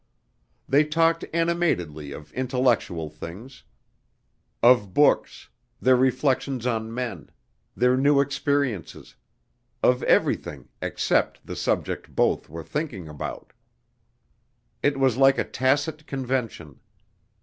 [0.67, 3.61] They talked animatedly of intellectual things,
[4.63, 7.29] of books, their reflections on men,
[7.77, 9.13] their new experiences
[9.83, 13.53] of everything except the subject both were thinking about.
[14.81, 16.79] It was like a tacit convention.